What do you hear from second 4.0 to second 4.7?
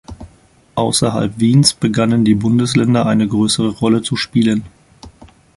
zu spielen.